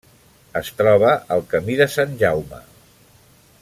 [0.61, 2.67] Es troba al camí de Sant Jaume.